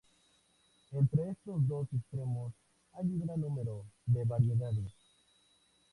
Entre 0.93 1.29
estos 1.29 1.67
dos 1.67 1.87
extremos 1.93 2.53
hay 2.93 3.03
gran 3.19 3.39
número 3.39 3.85
de 4.07 4.23
variedades. 4.23 4.91